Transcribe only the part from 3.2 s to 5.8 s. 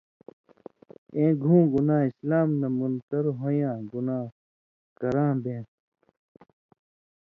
ہُوئ یاں گناہ) کراں بېن٘س۔